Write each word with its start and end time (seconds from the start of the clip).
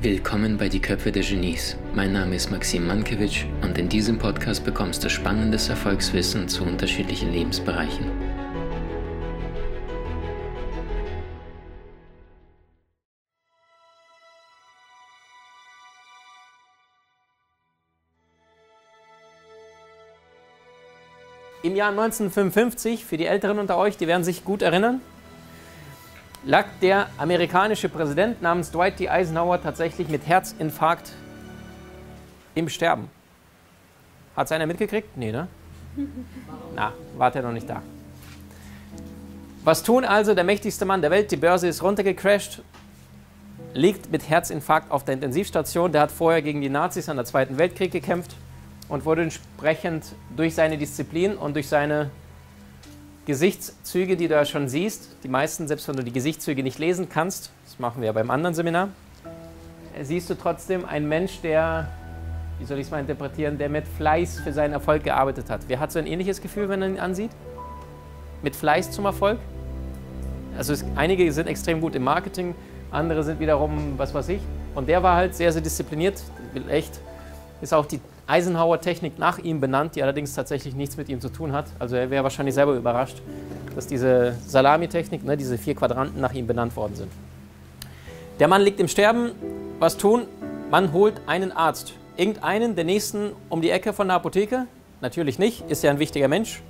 Willkommen 0.00 0.56
bei 0.56 0.70
Die 0.70 0.80
Köpfe 0.80 1.12
der 1.12 1.22
Genies. 1.22 1.76
Mein 1.94 2.14
Name 2.14 2.36
ist 2.36 2.50
Maxim 2.50 2.86
Mankewitsch 2.86 3.44
und 3.60 3.76
in 3.76 3.90
diesem 3.90 4.16
Podcast 4.16 4.64
bekommst 4.64 5.04
du 5.04 5.10
spannendes 5.10 5.68
Erfolgswissen 5.68 6.48
zu 6.48 6.64
unterschiedlichen 6.64 7.30
Lebensbereichen. 7.30 8.06
Im 21.62 21.76
Jahr 21.76 21.90
1955, 21.90 23.04
für 23.04 23.18
die 23.18 23.26
Älteren 23.26 23.58
unter 23.58 23.76
euch, 23.76 23.98
die 23.98 24.06
werden 24.06 24.24
sich 24.24 24.44
gut 24.44 24.62
erinnern, 24.62 25.02
lag 26.42 26.64
der 26.80 27.08
amerikanische 27.18 27.90
Präsident 27.90 28.40
namens 28.40 28.70
Dwight 28.70 28.98
D. 28.98 29.10
Eisenhower 29.10 29.62
tatsächlich 29.62 30.08
mit 30.08 30.26
Herzinfarkt 30.26 31.12
im 32.54 32.70
Sterben. 32.70 33.10
Hat 34.34 34.46
es 34.46 34.52
einer 34.52 34.64
mitgekriegt? 34.66 35.18
Nee, 35.18 35.32
ne? 35.32 35.48
Na, 36.74 36.94
war 37.18 37.34
er 37.36 37.42
noch 37.42 37.52
nicht 37.52 37.68
da. 37.68 37.82
Was 39.62 39.82
tun 39.82 40.06
also 40.06 40.34
der 40.34 40.44
mächtigste 40.44 40.86
Mann 40.86 41.02
der 41.02 41.10
Welt? 41.10 41.30
Die 41.30 41.36
Börse 41.36 41.68
ist 41.68 41.82
runtergecrasht, 41.82 42.62
liegt 43.74 44.10
mit 44.10 44.30
Herzinfarkt 44.30 44.90
auf 44.90 45.04
der 45.04 45.12
Intensivstation. 45.12 45.92
Der 45.92 46.00
hat 46.00 46.10
vorher 46.10 46.40
gegen 46.40 46.62
die 46.62 46.70
Nazis 46.70 47.10
an 47.10 47.16
der 47.16 47.26
Zweiten 47.26 47.58
Weltkrieg 47.58 47.92
gekämpft 47.92 48.34
und 48.90 49.04
wurde 49.04 49.22
entsprechend 49.22 50.04
durch 50.36 50.54
seine 50.54 50.76
Disziplin 50.76 51.36
und 51.36 51.54
durch 51.54 51.68
seine 51.68 52.10
Gesichtszüge, 53.24 54.16
die 54.16 54.26
du 54.26 54.34
ja 54.34 54.44
schon 54.44 54.68
siehst, 54.68 55.16
die 55.22 55.28
meisten, 55.28 55.68
selbst 55.68 55.86
wenn 55.88 55.96
du 55.96 56.02
die 56.02 56.12
Gesichtszüge 56.12 56.62
nicht 56.62 56.78
lesen 56.78 57.08
kannst, 57.08 57.50
das 57.64 57.78
machen 57.78 58.02
wir 58.02 58.06
ja 58.06 58.12
beim 58.12 58.30
anderen 58.30 58.54
Seminar, 58.54 58.88
siehst 60.02 60.28
du 60.28 60.34
trotzdem 60.34 60.84
einen 60.84 61.08
Mensch, 61.08 61.40
der, 61.40 61.88
wie 62.58 62.64
soll 62.64 62.78
ich 62.78 62.86
es 62.86 62.90
mal 62.90 62.98
interpretieren, 62.98 63.58
der 63.58 63.68
mit 63.68 63.86
Fleiß 63.86 64.40
für 64.40 64.52
seinen 64.52 64.72
Erfolg 64.72 65.04
gearbeitet 65.04 65.48
hat. 65.48 65.60
Wer 65.68 65.78
hat 65.78 65.92
so 65.92 66.00
ein 66.00 66.06
ähnliches 66.06 66.40
Gefühl, 66.40 66.68
wenn 66.68 66.82
er 66.82 66.88
ihn 66.88 66.98
ansieht? 66.98 67.30
Mit 68.42 68.56
Fleiß 68.56 68.90
zum 68.90 69.04
Erfolg? 69.04 69.38
Also 70.58 70.72
es, 70.72 70.84
einige 70.96 71.30
sind 71.32 71.46
extrem 71.46 71.80
gut 71.80 71.94
im 71.94 72.02
Marketing, 72.02 72.56
andere 72.90 73.22
sind 73.22 73.38
wiederum, 73.38 73.94
was 73.96 74.12
weiß 74.12 74.30
ich. 74.30 74.40
Und 74.74 74.88
der 74.88 75.02
war 75.04 75.14
halt 75.14 75.36
sehr, 75.36 75.52
sehr 75.52 75.62
diszipliniert, 75.62 76.20
echt, 76.68 76.98
ist 77.60 77.72
auch 77.72 77.86
die 77.86 78.00
Eisenhower-Technik 78.30 79.18
nach 79.18 79.38
ihm 79.38 79.60
benannt, 79.60 79.96
die 79.96 80.02
allerdings 80.02 80.34
tatsächlich 80.34 80.74
nichts 80.74 80.96
mit 80.96 81.08
ihm 81.08 81.20
zu 81.20 81.28
tun 81.28 81.52
hat. 81.52 81.66
Also 81.78 81.96
er 81.96 82.10
wäre 82.10 82.22
wahrscheinlich 82.22 82.54
selber 82.54 82.74
überrascht, 82.74 83.20
dass 83.74 83.86
diese 83.86 84.36
Salami-Technik, 84.46 85.24
ne, 85.24 85.36
diese 85.36 85.58
vier 85.58 85.74
Quadranten 85.74 86.20
nach 86.20 86.32
ihm 86.32 86.46
benannt 86.46 86.76
worden 86.76 86.94
sind. 86.94 87.12
Der 88.38 88.48
Mann 88.48 88.62
liegt 88.62 88.80
im 88.80 88.88
Sterben. 88.88 89.32
Was 89.78 89.96
tun? 89.96 90.26
Man 90.70 90.92
holt 90.92 91.20
einen 91.26 91.52
Arzt. 91.52 91.94
Irgendeinen, 92.16 92.76
der 92.76 92.84
nächsten 92.84 93.32
um 93.48 93.60
die 93.60 93.70
Ecke 93.70 93.92
von 93.92 94.08
der 94.08 94.16
Apotheke? 94.16 94.66
Natürlich 95.00 95.38
nicht, 95.38 95.68
ist 95.70 95.82
ja 95.82 95.90
ein 95.90 95.98
wichtiger 95.98 96.28
Mensch. 96.28 96.62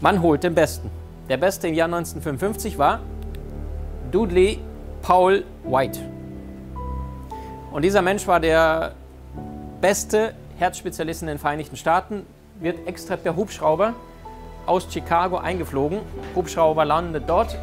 Man 0.00 0.22
holt 0.22 0.44
den 0.44 0.54
Besten. 0.54 0.90
Der 1.28 1.38
Beste 1.38 1.68
im 1.68 1.74
Jahr 1.74 1.86
1955 1.86 2.78
war 2.78 3.00
Dudley 4.12 4.60
Paul 5.02 5.44
White. 5.64 5.98
Und 7.72 7.82
dieser 7.82 8.02
Mensch 8.02 8.26
war 8.26 8.40
der 8.40 8.94
beste 9.80 10.34
Herzspezialist 10.58 11.22
in 11.22 11.28
den 11.28 11.38
Vereinigten 11.38 11.76
Staaten, 11.76 12.26
wird 12.60 12.86
extra 12.86 13.16
per 13.16 13.36
Hubschrauber 13.36 13.94
aus 14.64 14.88
Chicago 14.90 15.36
eingeflogen. 15.36 16.00
Hubschrauber 16.34 16.84
landet 16.84 17.24
dort. 17.26 17.56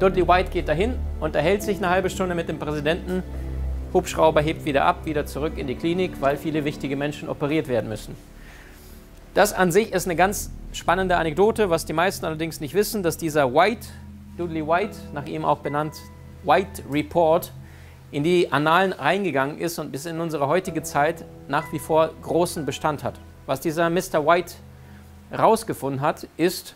Dudley 0.00 0.26
White 0.26 0.50
geht 0.50 0.68
dahin, 0.68 0.96
unterhält 1.20 1.62
sich 1.62 1.78
eine 1.78 1.88
halbe 1.88 2.10
Stunde 2.10 2.34
mit 2.34 2.48
dem 2.48 2.58
Präsidenten. 2.58 3.22
Hubschrauber 3.92 4.40
hebt 4.40 4.64
wieder 4.64 4.84
ab, 4.84 5.06
wieder 5.06 5.24
zurück 5.24 5.56
in 5.56 5.68
die 5.68 5.76
Klinik, 5.76 6.20
weil 6.20 6.36
viele 6.36 6.64
wichtige 6.64 6.96
Menschen 6.96 7.28
operiert 7.28 7.68
werden 7.68 7.88
müssen. 7.88 8.16
Das 9.34 9.52
an 9.52 9.70
sich 9.70 9.92
ist 9.92 10.06
eine 10.06 10.16
ganz 10.16 10.50
spannende 10.72 11.16
Anekdote, 11.16 11.70
was 11.70 11.84
die 11.84 11.92
meisten 11.92 12.24
allerdings 12.24 12.60
nicht 12.60 12.74
wissen, 12.74 13.02
dass 13.02 13.16
dieser 13.16 13.54
White, 13.54 13.86
Dudley 14.36 14.66
White, 14.66 14.96
nach 15.12 15.26
ihm 15.26 15.44
auch 15.44 15.58
benannt, 15.58 15.94
White 16.42 16.82
Report, 16.90 17.52
in 18.10 18.22
die 18.22 18.52
Annalen 18.52 18.92
reingegangen 18.92 19.58
ist 19.58 19.78
und 19.78 19.92
bis 19.92 20.06
in 20.06 20.20
unsere 20.20 20.46
heutige 20.46 20.82
Zeit 20.82 21.24
nach 21.48 21.70
wie 21.72 21.78
vor 21.78 22.10
großen 22.22 22.64
Bestand 22.64 23.04
hat. 23.04 23.20
Was 23.46 23.60
dieser 23.60 23.90
Mr. 23.90 24.26
White 24.26 24.54
herausgefunden 25.30 26.00
hat, 26.00 26.26
ist, 26.36 26.74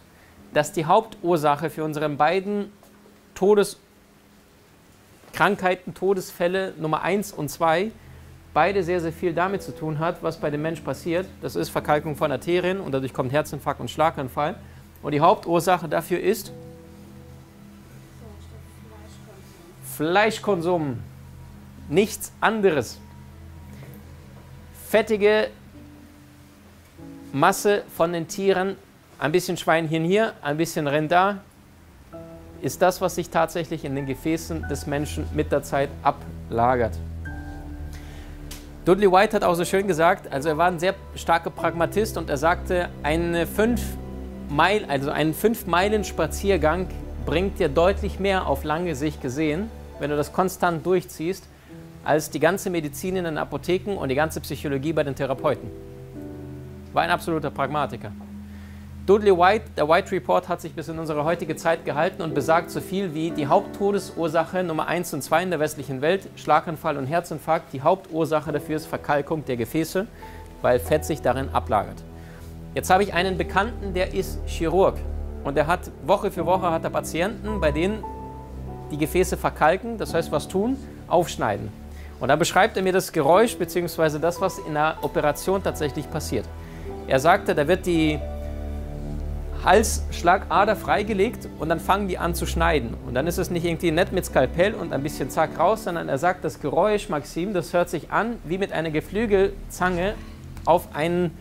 dass 0.53 0.73
die 0.73 0.87
Hauptursache 0.87 1.71
für 1.71 1.85
unsere 1.85 2.09
beiden 2.09 2.73
Todeskrankheiten, 3.35 5.95
Todesfälle 5.95 6.75
Nummer 6.79 7.03
1 7.03 7.33
und 7.33 7.49
2 7.49 7.93
beide 8.55 8.83
sehr, 8.83 9.01
sehr 9.01 9.13
viel 9.13 9.33
damit 9.35 9.63
zu 9.63 9.73
tun 9.73 10.01
hat, 10.01 10.23
was 10.23 10.39
bei 10.39 10.51
dem 10.51 10.63
Mensch 10.63 10.81
passiert. 10.81 11.27
Das 11.43 11.55
ist 11.55 11.69
Verkalkung 11.69 12.17
von 12.17 12.33
Arterien 12.33 12.81
und 12.81 12.93
dadurch 12.93 13.13
kommt 13.13 13.31
Herzinfarkt 13.33 13.81
und 13.81 13.91
Schlaganfall. 13.91 14.57
Und 15.03 15.13
die 15.13 15.21
Hauptursache 15.21 15.89
dafür 15.89 16.19
ist 16.19 16.51
Fleischkonsum 19.97 20.99
nichts 21.89 22.33
anderes. 22.41 22.99
Fettige 24.89 25.49
Masse 27.33 27.83
von 27.95 28.13
den 28.13 28.27
Tieren, 28.27 28.77
ein 29.19 29.33
bisschen 29.33 29.57
Schweinchen 29.57 30.05
hier, 30.05 30.33
ein 30.43 30.57
bisschen 30.57 30.87
Rind 30.87 31.13
da, 31.13 31.39
ist 32.63 32.81
das, 32.83 33.01
was 33.01 33.15
sich 33.15 33.31
tatsächlich 33.31 33.85
in 33.85 33.95
den 33.95 34.07
Gefäßen 34.07 34.67
des 34.69 34.87
Menschen 34.87 35.27
mit 35.35 35.53
der 35.53 35.63
Zeit 35.63 35.91
ablagert. 36.03 36.99
Dudley 38.85 39.13
White 39.13 39.37
hat 39.37 39.45
auch 39.45 39.55
so 39.55 39.67
schön 39.67 39.87
gesagt, 39.87 40.33
also 40.33 40.49
er 40.49 40.57
war 40.57 40.69
ein 40.69 40.79
sehr 40.79 40.95
starker 41.15 41.51
Pragmatist 41.51 42.17
und 42.17 42.31
er 42.31 42.39
sagte, 42.39 42.89
eine 43.03 43.47
fünf 43.47 43.83
Meil, 44.49 44.87
also 44.89 45.11
ein 45.11 45.35
fünf 45.35 45.67
Meilen 45.67 46.05
Spaziergang 46.05 46.89
bringt 47.27 47.59
dir 47.59 47.69
deutlich 47.69 48.19
mehr 48.19 48.47
auf 48.47 48.65
lange 48.65 48.95
Sicht 48.95 49.21
gesehen, 49.21 49.71
wenn 50.01 50.09
du 50.09 50.17
das 50.17 50.33
konstant 50.33 50.87
durchziehst, 50.87 51.45
als 52.05 52.31
die 52.31 52.41
ganze 52.41 52.71
Medizin 52.71 53.17
in 53.17 53.25
den 53.25 53.39
Apotheken 53.39 53.97
und 53.97 54.09
die 54.09 54.15
ganze 54.15 54.41
Psychologie 54.41 54.93
bei 54.93 55.05
den 55.05 55.15
Therapeuten. 55.15 55.71
War 56.93 57.03
ein 57.03 57.11
absoluter 57.11 57.51
Pragmatiker. 57.51 58.13
Dudley 59.09 59.35
White, 59.35 59.65
der 59.75 59.89
White 59.89 60.13
Report, 60.13 60.49
hat 60.51 60.61
sich 60.61 60.75
bis 60.75 60.89
in 60.89 60.99
unsere 60.99 61.25
heutige 61.25 61.57
Zeit 61.57 61.87
gehalten 61.87 62.21
und 62.21 62.35
besagt 62.35 62.71
so 62.71 62.81
viel 62.81 63.15
wie 63.15 63.31
die 63.31 63.47
Haupttodesursache 63.47 64.63
Nummer 64.63 64.87
1 64.87 65.15
und 65.15 65.23
2 65.23 65.45
in 65.45 65.51
der 65.51 65.61
westlichen 65.61 66.03
Welt, 66.03 66.29
Schlaganfall 66.37 66.99
und 66.99 67.07
Herzinfarkt. 67.07 67.73
Die 67.73 67.81
Hauptursache 67.81 68.53
dafür 68.53 68.77
ist 68.77 68.87
Verkalkung 68.87 69.47
der 69.47 69.57
Gefäße, 69.57 70.07
weil 70.61 70.79
Fett 70.79 71.07
sich 71.07 71.23
darin 71.23 71.49
ablagert. 71.55 72.05
Jetzt 72.75 72.91
habe 72.91 73.03
ich 73.03 73.15
einen 73.15 73.39
Bekannten, 73.39 73.95
der 73.95 74.13
ist 74.13 74.41
Chirurg 74.47 74.97
und 75.43 75.57
der 75.57 75.67
hat 75.67 75.91
Woche 76.05 76.31
für 76.31 76.45
Woche 76.45 76.71
hat 76.71 76.85
er 76.85 76.91
Patienten, 76.91 77.63
bei 77.63 77.73
denen 77.73 78.05
die 78.91 78.99
Gefäße 78.99 79.39
verkalken, 79.39 79.97
das 79.97 80.13
heißt 80.13 80.31
was 80.33 80.49
tun, 80.49 80.77
aufschneiden. 81.09 81.71
Und 82.21 82.29
da 82.29 82.37
beschreibt 82.37 82.77
er 82.77 82.83
mir 82.83 82.93
das 82.93 83.13
Geräusch 83.13 83.57
bzw. 83.57 84.19
das, 84.19 84.41
was 84.41 84.59
in 84.59 84.75
der 84.75 84.97
Operation 85.03 85.63
tatsächlich 85.63 86.11
passiert. 86.11 86.47
Er 87.07 87.21
sagte, 87.21 87.55
da 87.55 87.67
wird 87.69 87.87
die 87.87 88.19
Halsschlagader 89.65 90.77
freigelegt 90.77 91.49
und 91.59 91.69
dann 91.69 91.81
fangen 91.81 92.09
die 92.09 92.19
an 92.19 92.35
zu 92.35 92.47
schneiden. 92.47 92.95
Und 93.07 93.15
dann 93.15 93.27
ist 93.27 93.39
es 93.39 93.51
nicht 93.51 93.65
irgendwie 93.65 93.91
nett 93.91 94.13
mit 94.13 94.25
Skalpell 94.25 94.75
und 94.75 94.93
ein 94.93 95.03
bisschen 95.03 95.31
zack 95.31 95.59
raus, 95.59 95.85
sondern 95.85 96.09
er 96.09 96.19
sagt, 96.19 96.45
das 96.45 96.61
Geräusch, 96.61 97.09
Maxim, 97.09 97.55
das 97.55 97.73
hört 97.73 97.89
sich 97.89 98.11
an 98.11 98.37
wie 98.45 98.59
mit 98.59 98.73
einer 98.73 98.91
Geflügelzange 98.91 100.15
auf 100.65 100.95
einen 100.95 101.37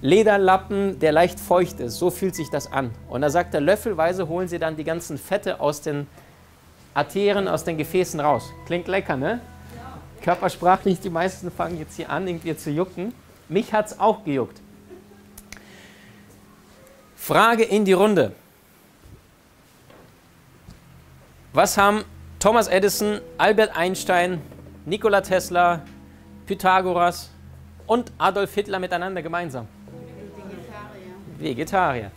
Lederlappen, 0.00 0.98
der 0.98 1.12
leicht 1.12 1.40
feucht 1.40 1.80
ist. 1.80 1.98
So 1.98 2.10
fühlt 2.10 2.34
sich 2.34 2.50
das 2.50 2.70
an. 2.70 2.90
Und 3.08 3.22
da 3.22 3.30
sagt 3.30 3.54
er, 3.54 3.60
löffelweise 3.60 4.28
holen 4.28 4.48
sie 4.48 4.58
dann 4.58 4.76
die 4.76 4.84
ganzen 4.84 5.18
Fette 5.18 5.60
aus 5.60 5.80
den 5.80 6.06
Arterien, 6.92 7.48
aus 7.48 7.64
den 7.64 7.78
Gefäßen 7.78 8.20
raus. 8.20 8.52
Klingt 8.66 8.86
lecker, 8.86 9.16
ne? 9.16 9.40
Körpersprachlich, 10.24 11.00
die 11.00 11.10
meisten 11.10 11.50
fangen 11.50 11.78
jetzt 11.78 11.96
hier 11.96 12.08
an, 12.08 12.26
irgendwie 12.26 12.56
zu 12.56 12.70
jucken. 12.70 13.12
Mich 13.50 13.74
hat 13.74 13.86
es 13.86 14.00
auch 14.00 14.24
gejuckt. 14.24 14.58
Frage 17.14 17.62
in 17.62 17.84
die 17.84 17.92
Runde. 17.92 18.32
Was 21.52 21.76
haben 21.76 22.04
Thomas 22.40 22.68
Edison, 22.68 23.20
Albert 23.36 23.76
Einstein, 23.76 24.40
Nikola 24.86 25.20
Tesla, 25.20 25.82
Pythagoras 26.46 27.30
und 27.86 28.10
Adolf 28.16 28.54
Hitler 28.54 28.78
miteinander 28.78 29.22
gemeinsam? 29.22 29.68
Vegetarier. 31.38 31.38
Vegetarier. 31.38 32.10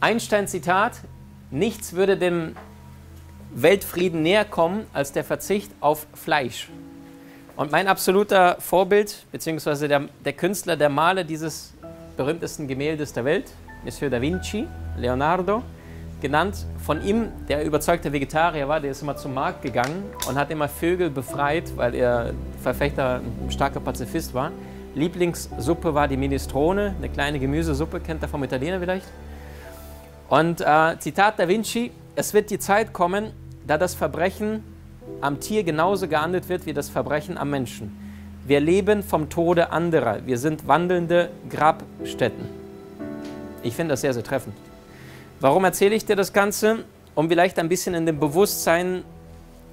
Einstein 0.00 0.48
Zitat, 0.48 1.00
nichts 1.50 1.92
würde 1.92 2.16
dem 2.16 2.56
Weltfrieden 3.50 4.22
näher 4.22 4.44
kommen 4.44 4.86
als 4.92 5.12
der 5.12 5.24
Verzicht 5.24 5.70
auf 5.80 6.06
Fleisch. 6.14 6.68
Und 7.56 7.72
mein 7.72 7.88
absoluter 7.88 8.56
Vorbild, 8.60 9.26
beziehungsweise 9.32 9.88
der, 9.88 10.02
der 10.24 10.32
Künstler, 10.32 10.76
der 10.76 10.88
Maler 10.88 11.24
dieses 11.24 11.74
berühmtesten 12.16 12.68
Gemäldes 12.68 13.12
der 13.12 13.24
Welt, 13.24 13.50
Monsieur 13.84 14.10
da 14.10 14.20
Vinci, 14.20 14.66
Leonardo, 14.96 15.62
genannt 16.20 16.66
von 16.84 17.02
ihm, 17.04 17.28
der 17.48 17.64
überzeugter 17.64 18.12
Vegetarier 18.12 18.68
war, 18.68 18.80
der 18.80 18.90
ist 18.90 19.02
immer 19.02 19.16
zum 19.16 19.34
Markt 19.34 19.62
gegangen 19.62 20.04
und 20.28 20.36
hat 20.36 20.50
immer 20.50 20.68
Vögel 20.68 21.10
befreit, 21.10 21.76
weil 21.76 21.94
er 21.94 22.32
Verfechter, 22.62 23.20
ein 23.44 23.50
starker 23.50 23.80
Pazifist 23.80 24.34
war. 24.34 24.52
Lieblingssuppe 24.94 25.94
war 25.94 26.08
die 26.08 26.16
Minestrone, 26.16 26.94
eine 26.96 27.08
kleine 27.08 27.38
Gemüsesuppe, 27.38 28.00
kennt 28.00 28.22
ihr 28.22 28.28
vom 28.28 28.42
Italiener 28.42 28.80
vielleicht. 28.80 29.06
Und 30.28 30.60
äh, 30.60 30.98
Zitat 30.98 31.38
da 31.38 31.48
Vinci, 31.48 31.90
es 32.18 32.34
wird 32.34 32.50
die 32.50 32.58
Zeit 32.58 32.92
kommen, 32.92 33.30
da 33.64 33.78
das 33.78 33.94
Verbrechen 33.94 34.64
am 35.20 35.38
Tier 35.38 35.62
genauso 35.62 36.08
geahndet 36.08 36.48
wird 36.48 36.66
wie 36.66 36.72
das 36.72 36.88
Verbrechen 36.88 37.38
am 37.38 37.48
Menschen. 37.50 37.96
Wir 38.44 38.58
leben 38.58 39.04
vom 39.04 39.28
Tode 39.28 39.70
anderer, 39.70 40.26
wir 40.26 40.36
sind 40.36 40.66
wandelnde 40.66 41.30
Grabstätten. 41.48 42.48
Ich 43.62 43.76
finde 43.76 43.92
das 43.92 44.00
sehr, 44.00 44.14
sehr 44.14 44.24
treffend. 44.24 44.56
Warum 45.38 45.64
erzähle 45.64 45.94
ich 45.94 46.06
dir 46.06 46.16
das 46.16 46.32
Ganze? 46.32 46.84
Um 47.14 47.28
vielleicht 47.28 47.56
ein 47.56 47.68
bisschen 47.68 47.94
in 47.94 48.04
dem 48.04 48.18
Bewusstsein, 48.18 49.04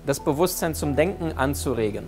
das 0.06 0.20
Bewusstsein 0.20 0.76
zum 0.76 0.96
Denken 0.96 1.32
anzuregen. 1.36 2.08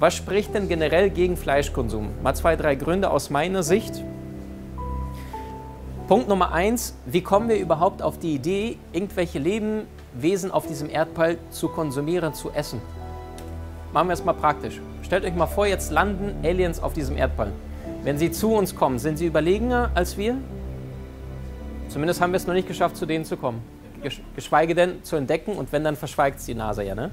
Was 0.00 0.16
spricht 0.16 0.54
denn 0.54 0.66
generell 0.68 1.08
gegen 1.08 1.36
Fleischkonsum? 1.36 2.08
Mal 2.24 2.34
zwei, 2.34 2.56
drei 2.56 2.74
Gründe 2.74 3.10
aus 3.10 3.30
meiner 3.30 3.62
Sicht. 3.62 4.02
Punkt 6.08 6.26
Nummer 6.26 6.52
eins, 6.52 6.94
wie 7.04 7.20
kommen 7.20 7.50
wir 7.50 7.58
überhaupt 7.58 8.00
auf 8.00 8.18
die 8.18 8.34
Idee, 8.34 8.78
irgendwelche 8.94 9.38
Lebewesen 9.38 10.50
auf 10.50 10.66
diesem 10.66 10.88
Erdball 10.88 11.36
zu 11.50 11.68
konsumieren, 11.68 12.32
zu 12.32 12.50
essen? 12.50 12.80
Machen 13.92 14.08
wir 14.08 14.14
es 14.14 14.24
mal 14.24 14.32
praktisch. 14.32 14.80
Stellt 15.02 15.26
euch 15.26 15.34
mal 15.34 15.46
vor, 15.46 15.66
jetzt 15.66 15.92
landen 15.92 16.34
Aliens 16.42 16.82
auf 16.82 16.94
diesem 16.94 17.18
Erdball. 17.18 17.52
Wenn 18.04 18.16
sie 18.16 18.30
zu 18.30 18.54
uns 18.54 18.74
kommen, 18.74 18.98
sind 18.98 19.18
sie 19.18 19.26
überlegener 19.26 19.90
als 19.94 20.16
wir? 20.16 20.38
Zumindest 21.90 22.22
haben 22.22 22.32
wir 22.32 22.38
es 22.38 22.46
noch 22.46 22.54
nicht 22.54 22.68
geschafft, 22.68 22.96
zu 22.96 23.04
denen 23.04 23.26
zu 23.26 23.36
kommen. 23.36 23.60
Geschweige 24.34 24.74
denn 24.74 25.04
zu 25.04 25.16
entdecken 25.16 25.56
und 25.56 25.72
wenn, 25.72 25.84
dann 25.84 25.96
verschweigt 25.96 26.38
es 26.38 26.46
die 26.46 26.54
NASA 26.54 26.80
ja. 26.80 26.94
Ne? 26.94 27.10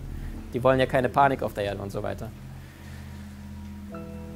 Die 0.53 0.63
wollen 0.63 0.79
ja 0.79 0.85
keine 0.85 1.09
Panik 1.09 1.43
auf 1.43 1.53
der 1.53 1.65
Erde 1.65 1.81
und 1.81 1.91
so 1.91 2.01
weiter. 2.01 2.29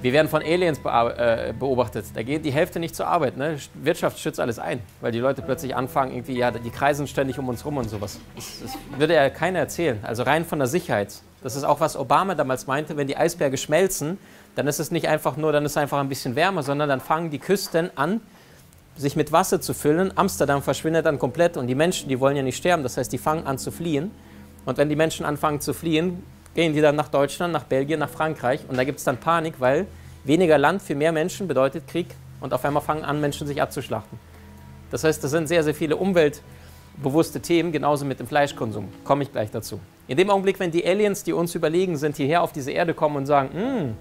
Wir 0.01 0.13
werden 0.13 0.29
von 0.29 0.41
Aliens 0.41 0.79
äh, 0.85 1.53
beobachtet. 1.57 2.05
Da 2.13 2.23
geht 2.23 2.45
die 2.45 2.51
Hälfte 2.51 2.79
nicht 2.79 2.95
zur 2.95 3.07
Arbeit. 3.07 3.35
Ne? 3.35 3.57
Wirtschaft 3.73 4.17
schützt 4.17 4.39
alles 4.39 4.57
ein, 4.57 4.81
weil 5.01 5.11
die 5.11 5.19
Leute 5.19 5.41
plötzlich 5.41 5.75
anfangen, 5.75 6.13
irgendwie, 6.13 6.37
ja, 6.37 6.51
die 6.51 6.69
kreisen 6.69 7.05
ständig 7.05 7.37
um 7.37 7.49
uns 7.49 7.65
rum 7.65 7.77
und 7.77 7.89
sowas. 7.89 8.17
Das, 8.35 8.61
das 8.61 8.77
würde 8.97 9.15
ja 9.15 9.29
keiner 9.29 9.59
erzählen. 9.59 9.99
Also 10.03 10.23
rein 10.23 10.45
von 10.45 10.59
der 10.59 10.69
Sicherheit. 10.69 11.15
Das 11.43 11.57
ist 11.57 11.65
auch, 11.65 11.81
was 11.81 11.97
Obama 11.97 12.35
damals 12.35 12.65
meinte, 12.65 12.95
wenn 12.95 13.07
die 13.07 13.17
Eisberge 13.17 13.57
schmelzen, 13.57 14.17
dann 14.55 14.67
ist 14.67 14.79
es 14.79 14.89
nicht 14.89 15.07
einfach 15.07 15.35
nur, 15.35 15.51
dann 15.51 15.65
ist 15.65 15.77
einfach 15.77 15.99
ein 15.99 16.09
bisschen 16.09 16.35
wärmer, 16.35 16.63
sondern 16.63 16.87
dann 16.87 17.01
fangen 17.01 17.29
die 17.29 17.39
Küsten 17.39 17.89
an, 17.95 18.21
sich 18.95 19.17
mit 19.17 19.33
Wasser 19.33 19.59
zu 19.59 19.73
füllen. 19.73 20.13
Amsterdam 20.15 20.61
verschwindet 20.61 21.05
dann 21.05 21.19
komplett 21.19 21.57
und 21.57 21.67
die 21.67 21.75
Menschen, 21.75 22.07
die 22.07 22.19
wollen 22.21 22.37
ja 22.37 22.43
nicht 22.43 22.57
sterben, 22.57 22.83
das 22.83 22.95
heißt, 22.95 23.11
die 23.11 23.17
fangen 23.17 23.45
an 23.45 23.57
zu 23.57 23.71
fliehen. 23.71 24.11
Und 24.65 24.77
wenn 24.77 24.89
die 24.89 24.95
Menschen 24.95 25.25
anfangen 25.25 25.61
zu 25.61 25.73
fliehen, 25.73 26.23
gehen 26.55 26.73
die 26.73 26.81
dann 26.81 26.95
nach 26.95 27.09
Deutschland, 27.09 27.53
nach 27.53 27.63
Belgien, 27.63 27.99
nach 27.99 28.09
Frankreich 28.09 28.61
und 28.67 28.77
da 28.77 28.83
gibt 28.83 28.99
es 28.99 29.03
dann 29.03 29.17
Panik, 29.17 29.55
weil 29.59 29.87
weniger 30.23 30.57
Land 30.57 30.81
für 30.81 30.95
mehr 30.95 31.11
Menschen 31.11 31.47
bedeutet 31.47 31.87
Krieg 31.87 32.07
und 32.41 32.53
auf 32.53 32.63
einmal 32.65 32.81
fangen 32.81 33.03
an, 33.03 33.21
Menschen 33.21 33.47
sich 33.47 33.61
abzuschlachten. 33.61 34.19
Das 34.91 35.03
heißt, 35.03 35.23
das 35.23 35.31
sind 35.31 35.47
sehr, 35.47 35.63
sehr 35.63 35.75
viele 35.75 35.95
umweltbewusste 35.97 37.39
Themen, 37.41 37.71
genauso 37.71 38.05
mit 38.05 38.19
dem 38.19 38.27
Fleischkonsum. 38.27 38.89
Komme 39.03 39.23
ich 39.23 39.31
gleich 39.31 39.51
dazu. 39.51 39.79
In 40.07 40.17
dem 40.17 40.29
Augenblick, 40.29 40.59
wenn 40.59 40.71
die 40.71 40.85
Aliens, 40.85 41.23
die 41.23 41.33
uns 41.33 41.53
überlegen 41.53 41.95
sind, 41.97 42.17
hierher 42.17 42.41
auf 42.41 42.51
diese 42.51 42.71
Erde 42.71 42.93
kommen 42.93 43.17
und 43.17 43.25
sagen, 43.25 43.49
hm, 43.53 43.95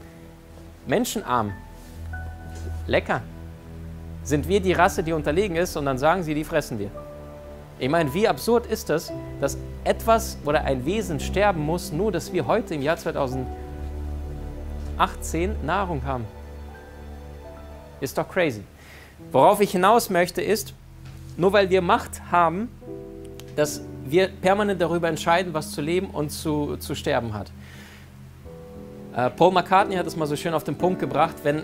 Menschenarm, 0.86 1.52
lecker, 2.86 3.22
sind 4.24 4.48
wir 4.48 4.60
die 4.60 4.72
Rasse, 4.72 5.02
die 5.02 5.12
unterlegen 5.12 5.56
ist 5.56 5.76
und 5.76 5.84
dann 5.84 5.98
sagen 5.98 6.22
sie, 6.22 6.34
die 6.34 6.44
fressen 6.44 6.78
wir. 6.78 6.90
Ich 7.80 7.88
meine, 7.88 8.12
wie 8.12 8.26
absurd 8.26 8.66
ist 8.66 8.88
das, 8.88 9.12
dass 9.40 9.56
etwas 9.84 10.36
oder 10.44 10.64
ein 10.64 10.84
Wesen 10.84 11.20
sterben 11.20 11.64
muss, 11.64 11.92
nur 11.92 12.10
dass 12.10 12.32
wir 12.32 12.46
heute 12.46 12.74
im 12.74 12.82
Jahr 12.82 12.96
2018 12.96 13.46
Nahrung 15.64 16.02
haben. 16.04 16.24
Ist 18.00 18.18
doch 18.18 18.28
crazy. 18.28 18.64
Worauf 19.30 19.60
ich 19.60 19.70
hinaus 19.70 20.10
möchte 20.10 20.42
ist, 20.42 20.74
nur 21.36 21.52
weil 21.52 21.70
wir 21.70 21.82
Macht 21.82 22.20
haben, 22.32 22.68
dass 23.54 23.82
wir 24.04 24.28
permanent 24.28 24.80
darüber 24.80 25.08
entscheiden, 25.08 25.54
was 25.54 25.70
zu 25.70 25.80
leben 25.80 26.10
und 26.10 26.30
zu, 26.30 26.76
zu 26.78 26.96
sterben 26.96 27.32
hat. 27.34 27.50
Äh, 29.16 29.30
Paul 29.30 29.52
McCartney 29.52 29.96
hat 29.96 30.06
es 30.06 30.16
mal 30.16 30.26
so 30.26 30.36
schön 30.36 30.54
auf 30.54 30.64
den 30.64 30.76
Punkt 30.76 31.00
gebracht, 31.00 31.36
wenn 31.42 31.62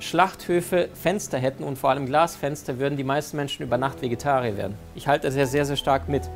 Schlachthöfe 0.00 0.88
Fenster 0.94 1.38
hätten 1.38 1.62
und 1.62 1.76
vor 1.76 1.90
allem 1.90 2.06
Glasfenster, 2.06 2.78
würden 2.78 2.96
die 2.96 3.04
meisten 3.04 3.36
Menschen 3.36 3.62
über 3.62 3.78
Nacht 3.78 4.02
Vegetarier 4.02 4.56
werden. 4.56 4.74
Ich 4.94 5.06
halte 5.06 5.26
das 5.26 5.36
ja 5.36 5.46
sehr, 5.46 5.64
sehr 5.64 5.76
stark 5.76 6.08
mit. 6.08 6.28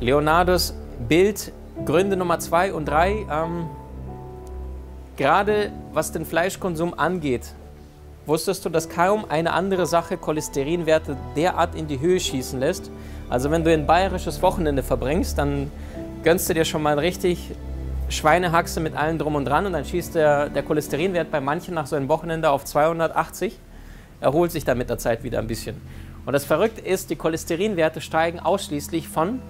Leonardos 0.00 0.74
Bild, 1.08 1.52
Gründe 1.84 2.16
Nummer 2.16 2.40
zwei 2.40 2.72
und 2.72 2.86
drei. 2.86 3.24
Ähm, 3.30 3.68
gerade 5.16 5.72
was 5.92 6.10
den 6.12 6.26
Fleischkonsum 6.26 6.98
angeht, 6.98 7.54
wusstest 8.26 8.64
du, 8.64 8.68
dass 8.68 8.88
kaum 8.88 9.24
eine 9.28 9.52
andere 9.52 9.86
Sache 9.86 10.16
Cholesterinwerte 10.16 11.16
derart 11.36 11.74
in 11.76 11.86
die 11.86 12.00
Höhe 12.00 12.18
schießen 12.18 12.58
lässt? 12.58 12.90
Also 13.28 13.50
wenn 13.50 13.62
du 13.62 13.72
ein 13.72 13.86
bayerisches 13.86 14.42
Wochenende 14.42 14.82
verbringst, 14.82 15.38
dann 15.38 15.70
gönnst 16.24 16.48
du 16.48 16.54
dir 16.54 16.64
schon 16.64 16.82
mal 16.82 16.98
richtig 16.98 17.52
Schweinehaxe 18.08 18.80
mit 18.80 18.94
allem 18.94 19.18
drum 19.18 19.34
und 19.34 19.44
dran 19.44 19.66
und 19.66 19.72
dann 19.72 19.84
schießt 19.84 20.14
der, 20.14 20.48
der 20.48 20.62
Cholesterinwert 20.62 21.30
bei 21.30 21.40
manchen 21.40 21.74
nach 21.74 21.86
so 21.86 21.96
einem 21.96 22.08
Wochenende 22.08 22.50
auf 22.50 22.64
280, 22.64 23.58
erholt 24.20 24.50
sich 24.50 24.64
dann 24.64 24.78
mit 24.78 24.88
der 24.88 24.98
Zeit 24.98 25.22
wieder 25.22 25.38
ein 25.38 25.46
bisschen. 25.46 25.80
Und 26.24 26.32
das 26.32 26.44
Verrückte 26.44 26.80
ist, 26.80 27.10
die 27.10 27.16
Cholesterinwerte 27.16 28.00
steigen 28.00 28.40
ausschließlich 28.40 29.08
von 29.08 29.40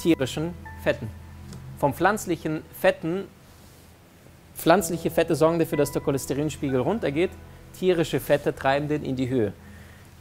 tierischen 0.00 0.54
Fetten. 0.82 1.08
Vom 1.78 1.94
pflanzlichen 1.94 2.62
Fetten, 2.80 3.24
pflanzliche 4.56 5.10
Fette 5.10 5.34
sorgen 5.34 5.58
dafür, 5.58 5.78
dass 5.78 5.92
der 5.92 6.02
Cholesterinspiegel 6.02 6.80
runtergeht, 6.80 7.30
tierische 7.78 8.20
Fette 8.20 8.54
treiben 8.54 8.88
den 8.88 9.04
in 9.04 9.16
die 9.16 9.28
Höhe. 9.28 9.52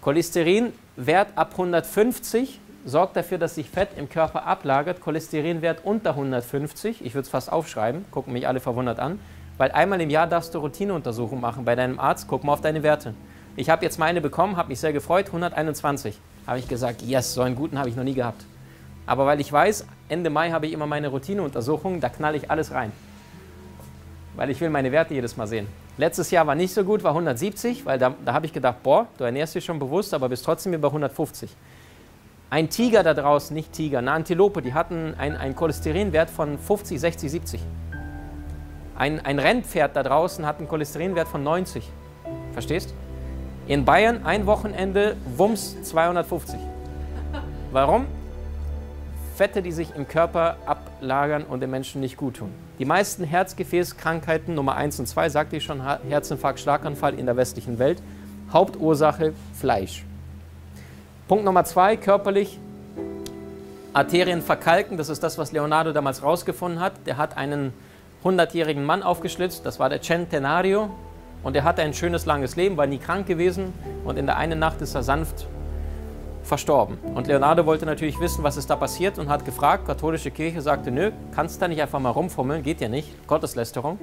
Cholesterinwert 0.02 1.30
ab 1.36 1.52
150 1.52 2.60
sorgt 2.86 3.18
dafür, 3.18 3.40
dass 3.40 3.56
sich 3.56 3.70
Fett 3.70 3.90
im 3.98 4.08
Körper 4.08 4.46
ablagert, 4.46 5.02
Cholesterinwert 5.02 5.84
unter 5.84 6.12
150, 6.12 7.04
ich 7.04 7.16
würde 7.16 7.26
es 7.26 7.30
fast 7.30 7.52
aufschreiben, 7.52 8.06
gucken 8.12 8.32
mich 8.32 8.48
alle 8.48 8.60
verwundert 8.60 9.00
an, 9.00 9.20
weil 9.58 9.72
einmal 9.72 10.00
im 10.00 10.10
Jahr 10.10 10.28
darfst 10.28 10.54
du 10.54 10.60
Routineuntersuchungen 10.60 11.42
machen 11.42 11.66
bei 11.66 11.76
deinem 11.76 12.00
Arzt, 12.00 12.28
guck 12.28 12.44
mal 12.44 12.54
auf 12.54 12.62
deine 12.62 12.84
Werte. 12.84 13.16
Ich 13.58 13.70
habe 13.70 13.84
jetzt 13.84 13.98
meine 13.98 14.22
bekommen, 14.22 14.58
habe 14.58 14.70
mich 14.70 14.80
sehr 14.80 14.94
gefreut, 14.94 15.28
121. 15.28 16.20
Habe 16.46 16.60
ich 16.60 16.68
gesagt, 16.68 17.02
yes, 17.02 17.34
so 17.34 17.42
einen 17.42 17.56
guten 17.56 17.80
habe 17.80 17.90
ich 17.90 17.96
noch 17.96 18.04
nie 18.04 18.14
gehabt. 18.14 18.46
Aber 19.08 19.26
weil 19.26 19.40
ich 19.40 19.52
weiß, 19.52 19.86
Ende 20.10 20.30
Mai 20.30 20.52
habe 20.52 20.68
ich 20.68 20.74
immer 20.74 20.88
meine 20.88 21.08
Routineuntersuchungen, 21.08 22.02
da 22.02 22.10
knalle 22.10 22.38
ich 22.38 22.52
alles 22.52 22.72
rein. 22.72 22.92
Weil 24.36 24.50
ich 24.50 24.60
will 24.60 24.70
meine 24.70 24.92
Werte 24.92 25.14
jedes 25.14 25.38
Mal 25.38 25.48
sehen. 25.48 25.68
Letztes 25.98 26.30
Jahr 26.32 26.46
war 26.46 26.56
nicht 26.56 26.74
so 26.74 26.84
gut, 26.84 27.04
war 27.04 27.12
170, 27.12 27.86
weil 27.86 27.98
da, 27.98 28.14
da 28.26 28.34
habe 28.34 28.46
ich 28.46 28.52
gedacht, 28.52 28.84
boah, 28.84 29.08
du 29.18 29.24
ernährst 29.24 29.56
dich 29.56 29.64
schon 29.64 29.80
bewusst, 29.80 30.14
aber 30.14 30.28
bist 30.28 30.44
trotzdem 30.44 30.74
über 30.74 30.90
150. 30.90 31.50
Ein 32.56 32.70
Tiger 32.70 33.04
da 33.04 33.14
draußen, 33.14 33.54
nicht 33.54 33.74
Tiger, 33.74 33.98
eine 33.98 34.14
Antilope, 34.14 34.62
die 34.62 34.74
hatten 34.74 35.14
einen 35.18 35.58
Cholesterinwert 35.58 36.30
von 36.30 36.58
50, 36.58 37.02
60, 37.02 37.32
70. 37.32 37.62
Ein, 38.98 39.20
ein 39.26 39.40
Rennpferd 39.40 39.94
da 39.94 40.04
draußen 40.04 40.46
hat 40.46 40.60
einen 40.60 40.70
Cholesterinwert 40.70 41.28
von 41.28 41.44
90. 41.44 41.84
Verstehst? 42.54 42.94
In 43.68 43.84
Bayern 43.84 44.26
ein 44.26 44.46
Wochenende, 44.46 45.18
Wumms 45.36 45.84
250. 45.84 46.58
Warum? 47.74 48.06
Fette, 49.36 49.62
die 49.62 49.74
sich 49.74 49.94
im 49.94 50.08
Körper 50.08 50.56
ablagern 50.66 51.44
und 51.44 51.60
den 51.60 51.72
Menschen 51.72 52.00
nicht 52.00 52.16
gut 52.16 52.38
tun. 52.38 52.52
Die 52.80 52.86
meisten 52.86 53.26
Herzgefäßkrankheiten 53.26 54.56
Nummer 54.56 54.76
1 54.76 54.98
und 55.02 55.08
2, 55.08 55.28
sagte 55.28 55.58
ich 55.58 55.66
schon, 55.66 55.82
Herzinfarkt, 56.08 56.62
Schlaganfall 56.62 57.20
in 57.20 57.26
der 57.26 57.36
westlichen 57.36 57.80
Welt, 57.80 58.02
Hauptursache 58.54 59.34
Fleisch. 59.60 60.06
Punkt 61.28 61.44
Nummer 61.44 61.64
zwei, 61.64 61.98
körperlich 61.98 62.60
Arterien 63.94 64.44
verkalken. 64.44 64.96
Das 64.96 65.10
ist 65.10 65.24
das, 65.24 65.40
was 65.40 65.52
Leonardo 65.52 65.92
damals 65.92 66.22
rausgefunden 66.22 66.80
hat. 66.80 66.94
Der 67.08 67.18
hat 67.18 67.36
einen 67.36 67.74
100-jährigen 68.24 68.86
Mann 68.86 69.02
aufgeschlitzt, 69.02 69.66
das 69.66 69.80
war 69.80 69.90
der 69.90 70.02
Centenario. 70.04 70.92
Und 71.42 71.56
er 71.56 71.64
hatte 71.64 71.82
ein 71.82 71.96
schönes, 71.96 72.28
langes 72.28 72.56
Leben, 72.56 72.78
war 72.78 72.86
nie 72.86 73.00
krank 73.00 73.26
gewesen. 73.26 73.74
Und 74.04 74.20
in 74.20 74.28
der 74.28 74.38
einen 74.38 74.60
Nacht 74.60 74.82
ist 74.82 74.94
er 74.94 75.02
sanft 75.02 75.48
verstorben. 76.44 77.00
Und 77.16 77.26
Leonardo 77.26 77.66
wollte 77.66 77.88
natürlich 77.88 78.20
wissen, 78.20 78.44
was 78.44 78.56
ist 78.56 78.70
da 78.70 78.76
passiert 78.76 79.18
und 79.18 79.28
hat 79.28 79.46
gefragt. 79.46 79.88
Katholische 79.88 80.30
Kirche 80.30 80.62
sagte, 80.62 80.92
nö, 80.92 81.10
kannst 81.34 81.60
da 81.60 81.68
nicht 81.68 81.82
einfach 81.82 82.00
mal 82.00 82.12
rumfummeln, 82.12 82.62
geht 82.62 82.82
ja 82.82 82.88
nicht, 82.88 83.28
Gotteslästerung. 83.28 83.98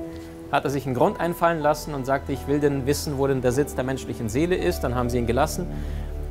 Hat 0.50 0.64
er 0.64 0.70
sich 0.70 0.86
einen 0.86 0.96
Grund 0.96 1.20
einfallen 1.20 1.60
lassen 1.60 1.94
und 1.94 2.04
sagte, 2.04 2.32
ich 2.32 2.48
will 2.48 2.58
denn 2.58 2.84
wissen, 2.84 3.16
wo 3.16 3.28
denn 3.28 3.42
der 3.42 3.52
Sitz 3.52 3.76
der 3.76 3.84
menschlichen 3.84 4.28
Seele 4.28 4.56
ist. 4.56 4.80
Dann 4.80 4.96
haben 4.96 5.08
sie 5.08 5.18
ihn 5.18 5.26
gelassen. 5.28 5.68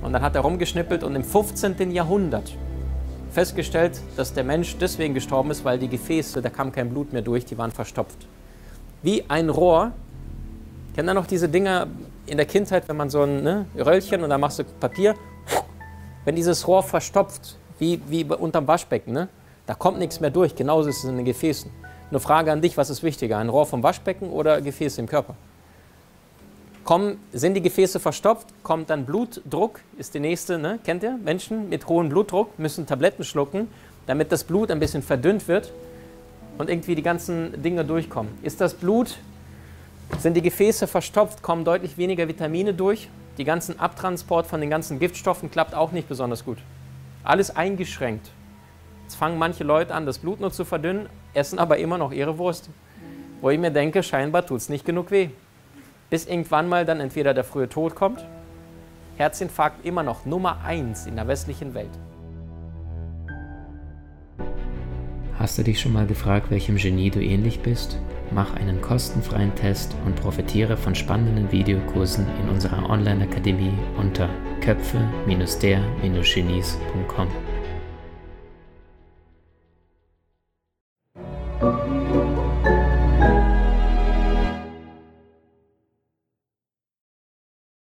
Und 0.01 0.13
dann 0.13 0.21
hat 0.21 0.35
er 0.35 0.41
rumgeschnippelt 0.41 1.03
und 1.03 1.15
im 1.15 1.23
15. 1.23 1.91
Jahrhundert 1.91 2.55
festgestellt, 3.31 4.01
dass 4.17 4.33
der 4.33 4.43
Mensch 4.43 4.77
deswegen 4.77 5.13
gestorben 5.13 5.51
ist, 5.51 5.63
weil 5.63 5.79
die 5.79 5.87
Gefäße, 5.87 6.41
da 6.41 6.49
kam 6.49 6.71
kein 6.71 6.89
Blut 6.89 7.13
mehr 7.13 7.21
durch, 7.21 7.45
die 7.45 7.57
waren 7.57 7.71
verstopft. 7.71 8.27
Wie 9.03 9.23
ein 9.29 9.49
Rohr 9.49 9.93
Kennt 10.93 11.09
ihr 11.09 11.13
noch 11.13 11.25
diese 11.25 11.47
Dinger 11.47 11.87
in 12.25 12.35
der 12.35 12.45
Kindheit, 12.45 12.89
wenn 12.89 12.97
man 12.97 13.09
so 13.09 13.21
ein 13.21 13.43
ne, 13.43 13.65
Röllchen 13.77 14.23
und 14.23 14.29
da 14.29 14.37
machst 14.37 14.59
du 14.59 14.65
Papier, 14.65 15.15
wenn 16.25 16.35
dieses 16.35 16.67
Rohr 16.67 16.83
verstopft, 16.83 17.57
wie, 17.79 18.01
wie 18.09 18.25
unterm 18.25 18.67
Waschbecken, 18.67 19.13
ne, 19.13 19.29
da 19.65 19.73
kommt 19.73 19.99
nichts 19.99 20.19
mehr 20.19 20.31
durch. 20.31 20.53
Genauso 20.53 20.89
ist 20.89 20.97
es 20.97 21.03
in 21.05 21.15
den 21.15 21.25
Gefäßen. 21.25 21.71
Eine 22.09 22.19
Frage 22.19 22.51
an 22.51 22.61
dich, 22.61 22.75
was 22.75 22.89
ist 22.89 23.03
wichtiger, 23.03 23.37
ein 23.37 23.47
Rohr 23.47 23.65
vom 23.65 23.83
Waschbecken 23.83 24.31
oder 24.31 24.59
Gefäße 24.59 24.99
im 24.99 25.07
Körper? 25.07 25.35
Kommen, 26.91 27.19
sind 27.31 27.53
die 27.53 27.61
Gefäße 27.61 28.01
verstopft, 28.01 28.47
kommt 28.63 28.89
dann 28.89 29.05
Blutdruck, 29.05 29.79
ist 29.97 30.13
die 30.13 30.19
nächste, 30.19 30.57
ne? 30.59 30.77
kennt 30.83 31.03
ihr? 31.03 31.17
Menschen 31.23 31.69
mit 31.69 31.87
hohem 31.87 32.09
Blutdruck 32.09 32.59
müssen 32.59 32.85
Tabletten 32.85 33.23
schlucken, 33.23 33.69
damit 34.07 34.29
das 34.33 34.43
Blut 34.43 34.69
ein 34.69 34.81
bisschen 34.81 35.01
verdünnt 35.01 35.47
wird 35.47 35.71
und 36.57 36.69
irgendwie 36.69 36.95
die 36.95 37.01
ganzen 37.01 37.63
Dinge 37.63 37.85
durchkommen. 37.85 38.33
Ist 38.41 38.59
das 38.59 38.73
Blut, 38.73 39.15
sind 40.19 40.33
die 40.33 40.41
Gefäße 40.41 40.85
verstopft, 40.85 41.41
kommen 41.41 41.63
deutlich 41.63 41.97
weniger 41.97 42.27
Vitamine 42.27 42.73
durch, 42.73 43.07
die 43.37 43.45
ganzen 43.45 43.79
Abtransport 43.79 44.45
von 44.45 44.59
den 44.59 44.69
ganzen 44.69 44.99
Giftstoffen 44.99 45.49
klappt 45.49 45.73
auch 45.73 45.93
nicht 45.93 46.09
besonders 46.09 46.43
gut. 46.43 46.57
Alles 47.23 47.55
eingeschränkt. 47.55 48.31
Jetzt 49.03 49.15
fangen 49.15 49.37
manche 49.37 49.63
Leute 49.63 49.95
an, 49.95 50.05
das 50.05 50.17
Blut 50.17 50.41
nur 50.41 50.51
zu 50.51 50.65
verdünnen, 50.65 51.07
essen 51.33 51.57
aber 51.57 51.77
immer 51.77 51.97
noch 51.97 52.11
ihre 52.11 52.37
Wurst. 52.37 52.69
Wo 53.39 53.49
ich 53.49 53.59
mir 53.59 53.71
denke, 53.71 54.03
scheinbar 54.03 54.45
tut 54.45 54.57
es 54.57 54.67
nicht 54.67 54.83
genug 54.83 55.09
weh. 55.09 55.29
Bis 56.11 56.27
irgendwann 56.27 56.69
mal 56.69 56.85
dann 56.85 56.99
entweder 56.99 57.33
der 57.33 57.43
frühe 57.43 57.67
Tod 57.67 57.95
kommt, 57.95 58.23
Herzinfarkt 59.17 59.85
immer 59.85 60.03
noch 60.03 60.25
Nummer 60.25 60.61
eins 60.65 61.05
in 61.05 61.15
der 61.15 61.27
westlichen 61.27 61.73
Welt. 61.73 61.89
Hast 65.37 65.57
du 65.57 65.63
dich 65.63 65.79
schon 65.79 65.93
mal 65.93 66.05
gefragt, 66.05 66.51
welchem 66.51 66.75
Genie 66.75 67.11
du 67.11 67.21
ähnlich 67.21 67.61
bist? 67.61 67.97
Mach 68.31 68.53
einen 68.55 68.81
kostenfreien 68.81 69.55
Test 69.55 69.95
und 70.05 70.15
profitiere 70.15 70.75
von 70.75 70.95
spannenden 70.95 71.49
Videokursen 71.51 72.25
in 72.41 72.49
unserer 72.49 72.89
Online-Akademie 72.89 73.77
unter 73.97 74.27
köpfe-der-genies.com. 74.61 77.27